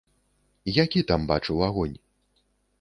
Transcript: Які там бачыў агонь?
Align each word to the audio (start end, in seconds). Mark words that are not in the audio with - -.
Які 0.77 1.03
там 1.13 1.29
бачыў 1.33 1.63
агонь? 1.69 1.95